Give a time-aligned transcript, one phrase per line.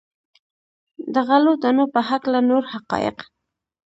[1.13, 3.17] د غلو دانو په هکله نور حقایق.